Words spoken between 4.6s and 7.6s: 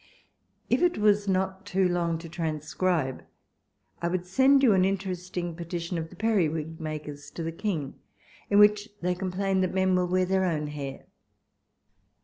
you an interesting petition of the periwig makers to the